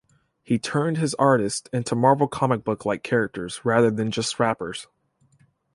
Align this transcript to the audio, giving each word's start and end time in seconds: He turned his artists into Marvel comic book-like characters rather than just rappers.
He 0.41 0.57
turned 0.57 0.97
his 0.97 1.13
artists 1.19 1.69
into 1.71 1.93
Marvel 1.95 2.27
comic 2.27 2.63
book-like 2.63 3.03
characters 3.03 3.63
rather 3.63 3.91
than 3.91 4.09
just 4.09 4.39
rappers. 4.39 4.87